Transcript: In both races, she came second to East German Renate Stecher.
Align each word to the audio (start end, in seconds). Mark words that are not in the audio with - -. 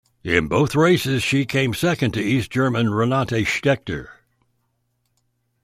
In 0.23 0.47
both 0.47 0.73
races, 0.73 1.21
she 1.21 1.45
came 1.45 1.75
second 1.75 2.15
to 2.15 2.19
East 2.23 2.49
German 2.49 2.87
Renate 2.89 3.45
Stecher. 3.45 4.07